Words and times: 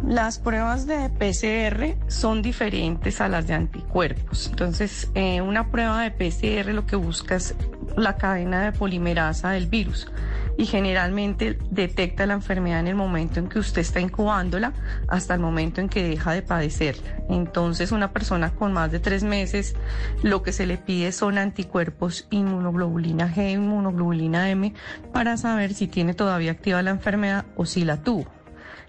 Las 0.06 0.38
pruebas 0.38 0.86
de 0.86 1.10
PCR 1.10 2.10
son 2.10 2.40
diferentes 2.40 3.20
a 3.20 3.28
las 3.28 3.46
de 3.46 3.54
anticuerpos. 3.54 4.48
Entonces, 4.48 5.10
eh, 5.14 5.42
una 5.42 5.70
prueba 5.70 6.02
de 6.02 6.10
PCR 6.10 6.72
lo 6.72 6.86
que 6.86 6.96
busca 6.96 7.36
es 7.36 7.54
la 7.96 8.16
cadena 8.16 8.62
de 8.64 8.72
polimerasa 8.72 9.50
del 9.50 9.66
virus 9.66 10.10
y 10.56 10.66
generalmente 10.66 11.58
detecta 11.70 12.26
la 12.26 12.34
enfermedad 12.34 12.80
en 12.80 12.88
el 12.88 12.94
momento 12.94 13.40
en 13.40 13.48
que 13.48 13.58
usted 13.58 13.80
está 13.80 14.00
incubándola 14.00 14.74
hasta 15.08 15.34
el 15.34 15.40
momento 15.40 15.80
en 15.80 15.88
que 15.88 16.02
deja 16.02 16.32
de 16.32 16.42
padecerla. 16.42 17.16
Entonces, 17.30 17.92
una 17.92 18.12
persona 18.12 18.50
con 18.50 18.72
más 18.72 18.92
de 18.92 19.00
tres 19.00 19.22
meses, 19.22 19.74
lo 20.22 20.42
que 20.42 20.52
se 20.52 20.66
le 20.66 20.76
pide 20.76 21.12
son 21.12 21.38
anticuerpos 21.38 22.26
inmunoglobulina 22.30 23.32
G, 23.34 23.52
inmunoglobulina 23.52 24.50
M, 24.50 24.74
para 25.12 25.36
saber 25.36 25.72
si 25.72 25.86
tiene 25.86 26.12
todavía 26.12 26.52
activa 26.52 26.82
la 26.82 26.90
enfermedad 26.90 27.46
o 27.56 27.64
si 27.64 27.84
la 27.84 28.02
tuvo. 28.02 28.39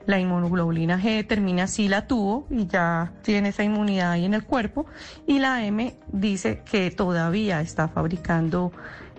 La 0.06 0.20
inmunoglobulina 0.20 1.00
G 1.00 1.16
determina 1.18 1.68
si 1.68 1.88
la 1.88 2.08
tuvo 2.08 2.48
y 2.50 2.68
ya 2.68 3.14
tiene 3.22 3.50
esa 3.50 3.64
inmunidad 3.64 4.12
ahí 4.12 4.26
en 4.26 4.34
el 4.34 4.44
cuerpo. 4.44 4.86
Y 5.28 5.40
la 5.40 5.66
M 5.66 5.96
dice 6.12 6.64
que 6.70 6.92
todavía 6.92 7.62
está 7.62 7.88
fabricando 7.88 8.72